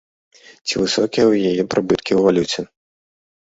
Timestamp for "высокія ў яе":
0.83-1.67